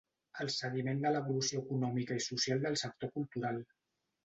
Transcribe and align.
El 0.45 0.47
seguiment 0.53 1.03
de 1.03 1.11
l'evolució 1.17 1.61
econòmica 1.65 2.19
i 2.21 2.25
social 2.29 2.65
del 2.67 2.81
sector 2.87 3.15
cultural. 3.21 3.65